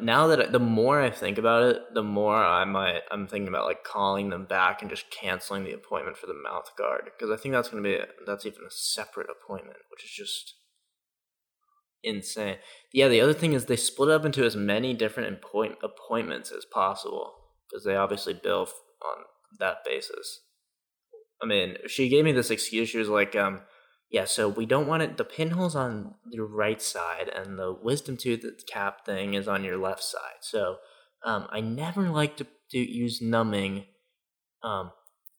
now 0.00 0.28
that 0.28 0.40
I, 0.40 0.46
the 0.46 0.60
more 0.60 1.00
I 1.02 1.10
think 1.10 1.36
about 1.36 1.64
it, 1.64 1.82
the 1.92 2.04
more 2.04 2.36
I 2.36 2.64
might 2.64 3.00
I'm 3.10 3.26
thinking 3.26 3.48
about 3.48 3.66
like 3.66 3.82
calling 3.82 4.30
them 4.30 4.44
back 4.44 4.80
and 4.80 4.88
just 4.88 5.10
canceling 5.10 5.64
the 5.64 5.72
appointment 5.72 6.18
for 6.18 6.28
the 6.28 6.40
mouth 6.40 6.70
guard 6.78 7.02
because 7.06 7.32
I 7.32 7.36
think 7.36 7.52
that's 7.52 7.68
going 7.68 7.82
to 7.82 7.88
be 7.88 7.98
that's 8.26 8.46
even 8.46 8.62
a 8.64 8.70
separate 8.70 9.26
appointment, 9.28 9.78
which 9.90 10.04
is 10.04 10.10
just 10.10 10.54
insane. 12.04 12.58
Yeah, 12.92 13.08
the 13.08 13.20
other 13.20 13.34
thing 13.34 13.54
is 13.54 13.64
they 13.64 13.76
split 13.76 14.08
up 14.08 14.24
into 14.24 14.44
as 14.44 14.54
many 14.54 14.94
different 14.94 15.34
appoint, 15.34 15.78
appointments 15.82 16.52
as 16.52 16.64
possible 16.64 17.32
because 17.68 17.84
they 17.84 17.96
obviously 17.96 18.34
bill 18.34 18.68
on 19.04 19.24
that 19.58 19.78
basis. 19.84 20.42
I 21.42 21.46
mean, 21.46 21.76
she 21.86 22.08
gave 22.08 22.24
me 22.24 22.32
this 22.32 22.50
excuse. 22.50 22.88
She 22.88 22.98
was 22.98 23.08
like, 23.08 23.34
um, 23.34 23.60
yeah, 24.10 24.24
so 24.24 24.48
we 24.48 24.66
don't 24.66 24.88
want 24.88 25.02
it. 25.02 25.16
The 25.16 25.24
pinhole's 25.24 25.76
on 25.76 26.14
your 26.30 26.46
right 26.46 26.82
side, 26.82 27.30
and 27.34 27.58
the 27.58 27.72
wisdom 27.72 28.16
tooth 28.16 28.44
cap 28.66 29.06
thing 29.06 29.34
is 29.34 29.48
on 29.48 29.64
your 29.64 29.76
left 29.76 30.02
side. 30.02 30.40
So 30.40 30.76
um, 31.24 31.46
I 31.50 31.60
never 31.60 32.08
like 32.08 32.36
to, 32.38 32.46
to 32.72 32.78
use 32.78 33.22
numbing 33.22 33.86
um, 34.62 34.90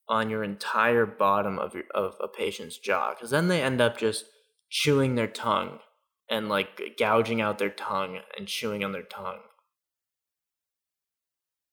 on 0.08 0.30
your 0.30 0.44
entire 0.44 1.06
bottom 1.06 1.60
of 1.60 1.74
your 1.76 1.84
of 1.94 2.16
a 2.22 2.28
patient's 2.28 2.78
jaw, 2.78 3.14
because 3.14 3.30
then 3.30 3.48
they 3.48 3.62
end 3.62 3.82
up 3.82 3.98
just 3.98 4.26
chewing 4.70 5.16
their 5.16 5.28
tongue 5.28 5.80
and 6.30 6.48
like 6.48 6.82
gouging 6.98 7.42
out 7.42 7.60
their 7.60 7.70
tongue 7.70 8.20
and 8.38 8.48
chewing 8.48 8.86
on 8.86 8.94
their 8.94 9.04
tongue 9.04 9.40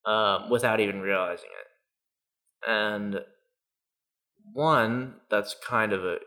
um, 0.05 0.51
without 0.51 0.81
even 0.81 1.01
realizing 1.01 1.51
it. 1.61 2.69
And 2.69 3.21
one, 4.53 5.15
that's 5.31 5.55
kind 5.67 5.93
of 5.93 6.05
a 6.05 6.19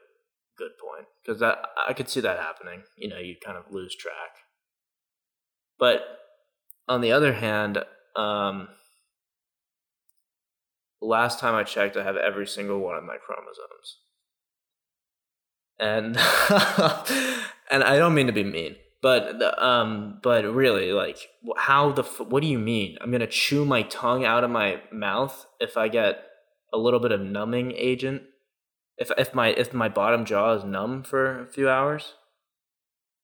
good 0.58 0.72
point 0.78 1.08
because 1.24 1.40
that 1.40 1.60
I 1.88 1.94
could 1.94 2.10
see 2.10 2.22
that 2.22 2.40
happening. 2.40 2.84
You 2.98 3.10
know, 3.10 3.18
you 3.18 3.36
kind 3.44 3.58
of 3.58 3.72
lose 3.72 3.96
track. 3.96 4.14
But 5.80 6.02
on 6.88 7.02
the 7.02 7.12
other 7.12 7.34
hand, 7.34 7.80
um, 8.16 8.68
last 11.02 11.40
time 11.40 11.56
I 11.56 11.64
checked, 11.64 11.98
I 11.98 12.04
have 12.04 12.18
every 12.18 12.48
single 12.48 12.80
one 12.80 12.98
of 12.98 13.04
my 13.04 13.18
chromosomes, 13.18 13.98
and 15.80 16.18
and 17.72 17.84
I 17.84 17.98
don't 17.98 18.14
mean 18.14 18.28
to 18.28 18.34
be 18.34 18.44
mean, 18.44 18.76
but 19.02 19.42
um, 19.62 20.20
but 20.22 20.46
really, 20.46 20.92
like, 20.92 21.18
how 21.58 21.92
the 21.92 22.04
what 22.04 22.42
do 22.42 22.48
you 22.48 22.60
mean? 22.60 22.98
I'm 23.02 23.12
gonna 23.12 23.26
chew 23.26 23.66
my 23.66 23.84
tongue 23.84 24.24
out 24.26 24.44
of 24.44 24.52
my 24.52 24.82
mouth 24.92 25.46
if 25.60 25.78
I 25.78 25.88
get 25.88 26.24
a 26.74 26.78
little 26.78 27.00
bit 27.00 27.12
of 27.12 27.22
numbing 27.22 27.74
agent. 27.74 28.24
If 28.98 29.12
if 29.18 29.34
my 29.34 29.50
if 29.50 29.74
my 29.74 29.90
bottom 29.90 30.26
jaw 30.26 30.54
is 30.54 30.64
numb 30.64 31.04
for 31.04 31.42
a 31.42 31.48
few 31.48 31.70
hours, 31.70 32.14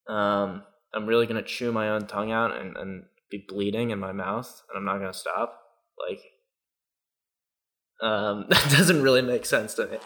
um, 0.07 0.63
I'm 0.93 1.05
really 1.05 1.27
gonna 1.27 1.43
chew 1.43 1.71
my 1.71 1.89
own 1.89 2.07
tongue 2.07 2.31
out 2.31 2.55
and, 2.55 2.75
and 2.77 3.03
be 3.29 3.45
bleeding 3.47 3.91
in 3.91 3.99
my 3.99 4.11
mouth, 4.11 4.63
and 4.69 4.77
I'm 4.77 4.85
not 4.85 4.99
gonna 4.99 5.13
stop. 5.13 5.59
Like, 6.09 6.21
um, 8.01 8.45
that 8.49 8.71
doesn't 8.71 9.01
really 9.01 9.21
make 9.21 9.45
sense 9.45 9.73
to 9.75 9.87
me. 9.87 9.97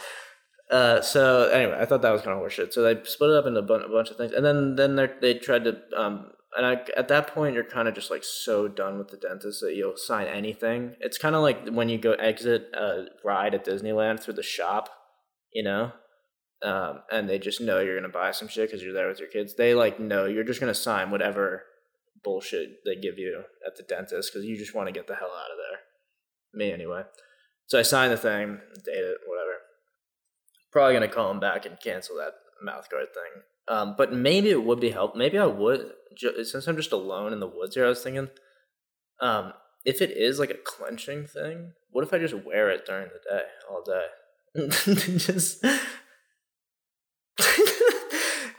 Uh, 0.72 1.01
so 1.01 1.50
anyway, 1.50 1.78
I 1.80 1.86
thought 1.86 2.01
that 2.01 2.12
was 2.12 2.22
kind 2.22 2.38
of 2.38 2.44
horseshit. 2.44 2.72
So 2.72 2.82
they 2.82 3.04
split 3.04 3.32
it 3.32 3.36
up 3.36 3.46
into 3.46 3.60
a 3.60 3.63
bunch 3.90 4.10
of 4.10 4.18
things, 4.18 4.32
and 4.32 4.46
then 4.46 4.75
then 4.75 5.10
they 5.22 5.34
tried 5.34 5.66
to 5.66 5.78
um, 5.96 6.32
and 6.56 6.66
I, 6.66 6.82
at 6.96 7.10
that 7.10 7.28
point 7.28 7.56
you're 7.56 7.63
kind 7.63 7.88
of 7.88 7.96
just 7.96 8.10
like 8.10 8.24
so 8.24 8.68
done 8.68 8.98
with 8.98 9.10
the 9.10 9.18
dentist 9.18 9.62
that 9.62 9.75
you'll 9.75 9.98
sign 9.98 10.28
anything. 10.28 10.96
It's 11.00 11.18
kind 11.18 11.36
of 11.36 11.42
like 11.42 11.70
when 11.70 11.90
you 11.90 11.98
go 11.98 12.13
exit 12.13 12.70
a 12.74 13.06
ride 13.24 13.54
at 13.54 13.66
disneyland 13.66 14.22
through 14.22 14.36
the 14.36 14.44
shop 14.44 14.90
you 15.54 15.63
know? 15.63 15.92
Um, 16.63 17.00
and 17.12 17.28
they 17.28 17.40
just 17.40 17.60
know 17.60 17.80
you're 17.80 18.00
gonna 18.00 18.13
buy 18.13 18.32
some 18.32 18.48
shit 18.48 18.70
because 18.70 18.84
you're 18.84 18.94
there 18.94 19.08
with 19.08 19.20
your 19.20 19.30
kids. 19.30 19.56
They 19.56 19.74
like 19.74 20.00
know 20.00 20.25
you're 20.25 20.44
just 20.44 20.60
gonna 20.60 20.74
sign 20.74 21.10
whatever 21.10 21.63
bullshit 22.24 22.86
they 22.86 22.96
give 22.96 23.18
you 23.18 23.44
at 23.66 23.75
the 23.75 23.84
dentist 23.84 24.32
because 24.32 24.46
you 24.46 24.56
just 24.58 24.75
want 24.75 24.88
to 24.88 24.94
get 24.94 25.08
the 25.08 25.16
hell 25.16 25.32
out 25.32 25.51
of 25.51 25.58
there. 25.58 25.80
Me 26.54 26.72
anyway. 26.72 27.01
So 27.66 27.80
i 27.80 27.84
signed 27.84 28.12
the 28.12 28.18
thing 28.18 28.60
date 28.86 28.98
it 28.98 29.18
Probably 30.72 30.94
gonna 30.94 31.08
call 31.08 31.32
him 31.32 31.40
back 31.40 31.66
and 31.66 31.80
cancel 31.80 32.18
that 32.18 32.34
mouth 32.63 32.90
guard 32.90 33.08
thing. 33.13 33.44
Um, 33.68 33.96
but 33.98 34.13
maybe 34.13 34.50
it 34.50 34.63
would 34.63 34.80
be 34.80 34.92
helpful. 34.92 35.20
Maybe 35.20 35.38
I 35.38 35.46
would 35.46 35.92
since 36.44 36.68
I'm 36.68 36.75
just 36.75 36.92
alone 36.92 37.34
in 37.34 37.40
the 37.40 37.48
woods 37.48 37.75
here. 37.75 37.86
I 37.86 37.90
was 37.90 38.04
thinking, 38.04 38.30
um, 39.22 39.54
if 39.86 40.01
it 40.01 40.12
is 40.12 40.40
like 40.40 40.50
a 40.50 40.56
clenching 40.56 41.25
thing, 41.25 41.74
what 41.90 42.04
if 42.04 42.13
I 42.13 42.20
just 42.20 42.34
wear 42.34 42.70
it 42.70 42.86
during 42.86 43.08
the 43.08 43.30
day, 43.30 43.44
all 43.70 43.84
day? 43.84 44.08
just 45.18 45.63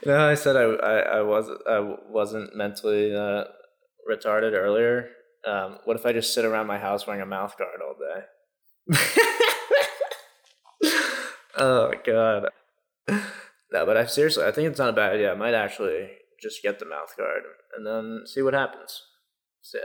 know, 0.05 0.29
I 0.29 0.35
said 0.35 0.55
I, 0.55 0.63
I, 0.63 0.99
I 1.17 1.21
was 1.21 1.49
I 1.67 1.95
wasn't 2.09 2.55
mentally 2.55 3.15
uh, 3.15 3.45
retarded 4.09 4.53
earlier. 4.53 5.09
Um, 5.47 5.79
what 5.85 5.97
if 5.97 6.05
I 6.05 6.13
just 6.13 6.33
sit 6.33 6.45
around 6.45 6.67
my 6.67 6.77
house 6.77 7.05
wearing 7.05 7.21
a 7.21 7.25
mouth 7.25 7.57
guard 7.57 7.81
all 7.81 7.95
day? 7.95 9.25
oh 11.57 11.91
god. 12.05 12.49
No, 13.73 13.87
but 13.87 13.97
I 13.97 14.05
seriously, 14.05 14.45
I 14.45 14.51
think 14.51 14.69
it's 14.69 14.79
not 14.79 14.89
a 14.89 14.93
bad 14.93 15.13
idea. 15.13 15.31
I 15.31 15.35
might 15.35 15.55
actually 15.55 16.09
just 16.39 16.61
get 16.61 16.77
the 16.77 16.85
mouth 16.85 17.17
guard 17.17 17.41
and 17.75 17.85
then 17.85 18.21
see 18.27 18.43
what 18.43 18.53
happens. 18.53 19.01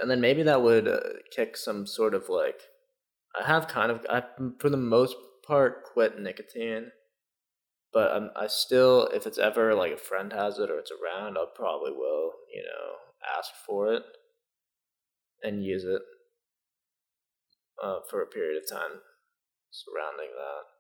And 0.01 0.11
then 0.11 0.21
maybe 0.21 0.43
that 0.43 0.63
would 0.63 0.87
uh, 0.87 1.01
kick 1.35 1.57
some 1.57 1.87
sort 1.87 2.15
of 2.15 2.29
like. 2.29 2.61
I 3.39 3.47
have 3.47 3.69
kind 3.69 3.91
of, 3.91 4.05
I 4.11 4.25
for 4.59 4.69
the 4.69 4.77
most 4.77 5.17
part 5.47 5.85
quit 5.85 6.21
nicotine, 6.21 6.91
but 7.93 8.13
I'm, 8.13 8.31
I 8.37 8.47
still, 8.47 9.09
if 9.15 9.27
it's 9.27 9.39
ever 9.39 9.75
like 9.75 9.93
a 9.93 9.97
friend 9.97 10.33
has 10.33 10.59
it 10.59 10.71
or 10.71 10.79
it's 10.79 10.91
around, 10.91 11.39
I 11.39 11.45
probably 11.55 11.93
will, 11.93 12.33
you 12.53 12.63
know, 12.63 12.97
ask 13.39 13.51
for 13.67 13.93
it 13.93 14.03
and 15.43 15.65
use 15.65 15.85
it 15.85 16.03
uh, 17.83 18.01
for 18.11 18.21
a 18.23 18.27
period 18.27 18.63
of 18.63 18.69
time 18.69 19.01
surrounding 19.71 20.31
that. 20.37 20.78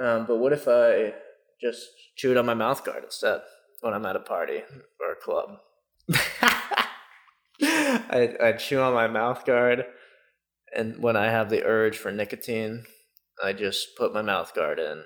Um, 0.00 0.26
but 0.26 0.36
what 0.36 0.52
if 0.52 0.68
I 0.68 1.14
just 1.60 1.88
chew 2.16 2.30
it 2.30 2.36
on 2.36 2.46
my 2.46 2.54
mouth 2.54 2.84
guard 2.84 3.04
instead 3.04 3.40
when 3.80 3.94
I'm 3.94 4.06
at 4.06 4.16
a 4.16 4.20
party 4.20 4.62
or 5.00 5.12
a 5.12 5.16
club? 5.16 5.58
I 7.60 8.36
I 8.40 8.52
chew 8.52 8.80
on 8.80 8.94
my 8.94 9.08
mouth 9.08 9.44
guard, 9.44 9.84
and 10.74 11.02
when 11.02 11.16
I 11.16 11.30
have 11.30 11.50
the 11.50 11.64
urge 11.64 11.98
for 11.98 12.12
nicotine, 12.12 12.84
I 13.42 13.52
just 13.52 13.96
put 13.96 14.14
my 14.14 14.22
mouth 14.22 14.54
guard 14.54 14.78
in. 14.78 15.04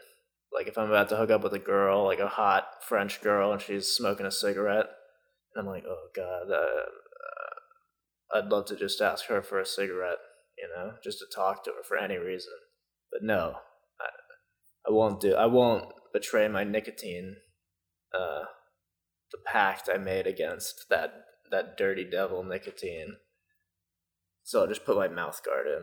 Like 0.53 0.67
if 0.67 0.77
I'm 0.77 0.91
about 0.91 1.09
to 1.09 1.17
hook 1.17 1.31
up 1.31 1.43
with 1.43 1.55
a 1.55 1.59
girl, 1.59 2.05
like 2.05 2.21
a 2.21 2.29
hot 2.29 2.67
French 2.87 3.23
girl, 3.23 3.53
and 3.53 3.61
she's 3.61 3.89
smoking 3.89 4.27
a 4.27 4.31
cigarette, 4.31 4.91
and 5.55 5.63
I'm 5.63 5.73
like, 5.73 5.85
oh 5.89 6.09
god, 6.15 6.51
uh, 6.51 6.85
uh, 8.35 8.39
I'd 8.39 8.51
love 8.51 8.67
to 8.67 8.77
just 8.77 9.01
ask 9.01 9.27
her 9.27 9.43
for 9.43 9.59
a 9.59 9.67
cigarette, 9.67 10.19
you 10.59 10.69
know, 10.77 10.93
just 11.03 11.19
to 11.21 11.27
talk 11.35 11.65
to 11.65 11.71
her 11.71 11.83
for 11.83 11.97
any 11.97 12.19
reason. 12.19 12.53
But 13.11 13.23
no, 13.23 13.57
I, 14.87 14.93
won't 14.93 15.21
do. 15.21 15.35
I 15.35 15.47
won't 15.47 15.87
betray 16.13 16.49
my 16.49 16.65
nicotine, 16.65 17.37
uh, 18.15 18.45
the 19.31 19.39
pact 19.47 19.89
I 19.93 19.99
made 19.99 20.27
against 20.27 20.89
that 20.91 21.15
that 21.51 21.77
dirty 21.77 22.05
devil 22.05 22.43
nicotine. 22.43 23.17
So 24.43 24.63
I'll 24.63 24.67
just 24.67 24.87
put 24.87 24.97
my 24.97 25.09
mouth 25.09 25.41
guard 25.45 25.67
in. 25.67 25.83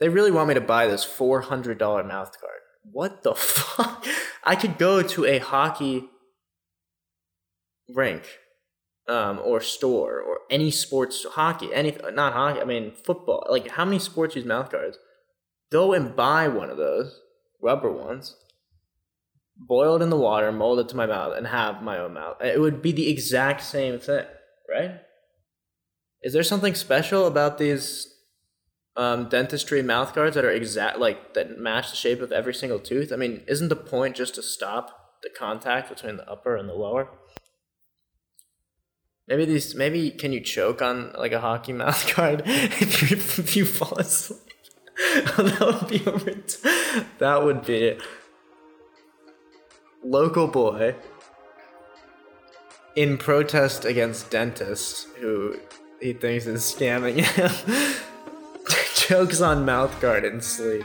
They 0.00 0.08
really 0.08 0.30
want 0.30 0.48
me 0.48 0.54
to 0.54 0.60
buy 0.60 0.86
this 0.86 1.04
four 1.04 1.42
hundred 1.42 1.78
dollar 1.78 2.02
mouth 2.02 2.40
guard 2.40 2.60
what 2.82 3.22
the 3.22 3.34
fuck? 3.36 4.04
I 4.44 4.56
could 4.56 4.78
go 4.78 5.02
to 5.02 5.24
a 5.24 5.38
hockey 5.38 6.08
rink 7.88 8.24
um, 9.08 9.40
or 9.44 9.60
store 9.60 10.20
or 10.20 10.38
any 10.50 10.70
sports 10.70 11.24
hockey, 11.32 11.72
any 11.72 11.96
not 12.12 12.32
hockey. 12.32 12.60
I 12.60 12.64
mean 12.64 12.92
football. 12.92 13.46
Like 13.48 13.70
how 13.70 13.84
many 13.84 13.98
sports 13.98 14.36
use 14.36 14.44
mouth 14.44 14.70
guards? 14.70 14.98
Go 15.70 15.92
and 15.92 16.14
buy 16.14 16.48
one 16.48 16.70
of 16.70 16.76
those 16.76 17.18
rubber 17.62 17.90
ones, 17.90 18.36
boil 19.56 19.96
it 19.96 20.02
in 20.02 20.10
the 20.10 20.16
water, 20.16 20.52
mold 20.52 20.80
it 20.80 20.88
to 20.90 20.96
my 20.96 21.06
mouth, 21.06 21.34
and 21.36 21.46
have 21.46 21.82
my 21.82 21.98
own 21.98 22.14
mouth. 22.14 22.36
It 22.42 22.60
would 22.60 22.82
be 22.82 22.92
the 22.92 23.08
exact 23.08 23.62
same 23.62 23.98
thing, 23.98 24.26
right? 24.68 25.00
Is 26.22 26.32
there 26.32 26.42
something 26.42 26.74
special 26.74 27.26
about 27.26 27.58
these 27.58 28.12
um, 28.96 29.28
dentistry 29.28 29.82
mouth 29.82 30.14
guards 30.14 30.34
that 30.34 30.44
are 30.44 30.50
exact 30.50 30.98
like 30.98 31.34
that 31.34 31.58
match 31.58 31.90
the 31.90 31.96
shape 31.96 32.20
of 32.20 32.32
every 32.32 32.54
single 32.54 32.78
tooth. 32.78 33.12
I 33.12 33.16
mean, 33.16 33.42
isn't 33.48 33.68
the 33.68 33.76
point 33.76 34.16
just 34.16 34.34
to 34.34 34.42
stop 34.42 35.18
the 35.22 35.30
contact 35.30 35.88
between 35.88 36.16
the 36.16 36.30
upper 36.30 36.56
and 36.56 36.68
the 36.68 36.74
lower? 36.74 37.08
Maybe 39.28 39.44
these. 39.44 39.74
Maybe 39.74 40.10
can 40.10 40.32
you 40.32 40.40
choke 40.40 40.82
on 40.82 41.12
like 41.16 41.32
a 41.32 41.40
hockey 41.40 41.72
mouth 41.82 42.14
guard 42.14 42.42
if 42.44 43.10
you 43.10 43.16
if 43.16 43.56
you 43.56 43.64
fall 43.64 43.96
asleep? 43.98 44.51
that 45.36 45.78
would 45.80 45.88
be 45.88 46.02
a, 46.06 47.08
that 47.18 47.42
would 47.42 47.64
be 47.66 47.98
local 50.04 50.46
boy 50.46 50.94
in 52.94 53.18
protest 53.18 53.84
against 53.84 54.30
dentists 54.30 55.06
who 55.18 55.58
he 56.00 56.12
thinks 56.12 56.46
is 56.46 56.62
scamming 56.62 57.20
him 57.20 57.94
chokes 58.94 59.40
on 59.40 59.64
mouth 59.64 60.00
guard 60.00 60.24
and 60.24 60.42
sleep. 60.42 60.84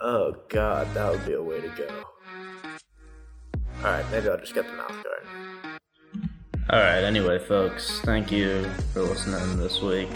Oh 0.00 0.34
god, 0.48 0.92
that 0.94 1.10
would 1.10 1.26
be 1.26 1.32
a 1.32 1.42
way 1.42 1.60
to 1.60 1.68
go. 1.68 1.88
Alright, 3.84 4.04
maybe 4.10 4.28
I'll 4.28 4.38
just 4.38 4.54
get 4.54 4.66
the 4.66 4.72
mouth 4.72 4.88
guard. 4.88 5.80
Alright, 6.70 7.04
anyway, 7.04 7.38
folks, 7.38 8.00
thank 8.02 8.30
you 8.30 8.64
for 8.92 9.02
listening 9.02 9.58
this 9.58 9.80
week. 9.82 10.10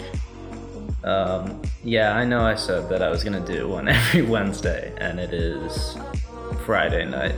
Um, 1.05 1.61
yeah, 1.83 2.15
I 2.15 2.25
know 2.25 2.41
I 2.41 2.55
said 2.55 2.89
that 2.89 3.01
I 3.01 3.09
was 3.09 3.23
gonna 3.23 3.45
do 3.45 3.67
one 3.67 3.87
every 3.97 4.23
Wednesday, 4.23 4.93
and 4.97 5.19
it 5.19 5.33
is 5.33 5.95
Friday 6.65 7.05
night. 7.05 7.35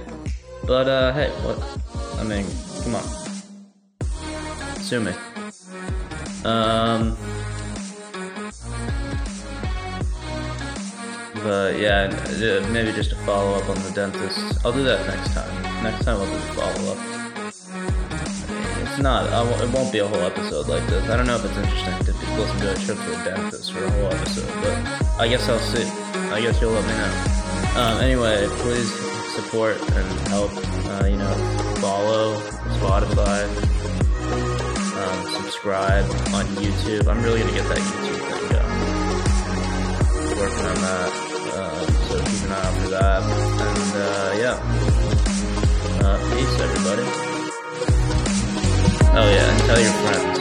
But, 0.66 0.88
uh, 0.88 1.14
hey, 1.14 1.30
what? 1.44 1.60
I 2.20 2.24
mean, 2.24 2.46
come 2.84 2.96
on. 2.96 3.04
Sue 4.80 5.02
me. 5.02 5.14
Um, 6.44 7.18
But 11.44 11.80
yeah, 11.80 12.08
maybe 12.74 12.92
just 12.92 13.14
a 13.14 13.16
follow 13.18 13.54
up 13.54 13.70
on 13.70 13.82
the 13.84 13.92
dentist. 13.92 14.66
I'll 14.66 14.74
do 14.74 14.84
that 14.84 15.08
next 15.08 15.34
time. 15.34 15.84
Next 15.84 16.04
time 16.04 16.18
I'll 16.20 16.26
do 16.26 16.36
a 16.36 16.40
follow 16.40 16.92
up. 16.92 17.27
Not. 19.00 19.28
it 19.62 19.70
won't 19.70 19.92
be 19.92 20.00
a 20.00 20.08
whole 20.08 20.22
episode 20.22 20.68
like 20.68 20.86
this. 20.88 21.08
I 21.08 21.18
don't 21.18 21.28
know 21.28 21.36
if 21.36 21.46
it's 21.46 21.56
interesting 21.56 21.94
to 22.06 22.14
listen 22.36 22.60
to 22.60 22.72
a 22.72 22.76
trip 22.76 22.98
to 22.98 23.10
the 23.12 23.18
dentist 23.24 23.72
for 23.72 23.86
a 23.86 23.92
whole 23.92 24.12
episode, 24.12 24.50
but 24.64 24.76
I 25.20 25.28
guess 25.28 25.48
I'll 25.48 25.60
see. 25.60 25.84
I 26.34 26.42
guess 26.42 26.60
you'll 26.60 26.72
let 26.72 26.84
me 26.84 26.94
know. 26.94 27.80
Um, 27.80 28.02
anyway, 28.02 28.48
please 28.64 28.92
support 29.36 29.80
and 29.80 30.28
help. 30.30 30.52
Uh, 30.56 31.06
you 31.06 31.18
know, 31.18 31.32
follow 31.80 32.42
Spotify, 32.80 33.46
um, 34.98 35.44
subscribe 35.44 36.06
on 36.34 36.46
YouTube. 36.58 37.08
I'm 37.08 37.22
really 37.22 37.42
gonna 37.42 37.54
get 37.54 37.68
that 37.70 37.78
YouTube 37.78 38.20
thing 38.34 38.50
going. 38.50 40.40
Working 40.40 40.66
on 40.66 40.76
that. 40.82 41.12
Uh, 41.54 41.86
so 42.08 42.18
keep 42.26 42.42
an 42.46 42.52
eye 42.52 42.66
out 42.66 42.74
for 42.82 42.90
that. 42.90 43.22
And 43.62 43.94
uh, 43.96 44.32
yeah, 44.42 44.58
uh, 46.04 46.18
peace, 46.34 46.60
everybody. 46.60 47.37
Oh 49.20 49.28
yeah, 49.32 49.58
tell 49.66 49.82
your 49.82 49.94
friends. 49.94 50.37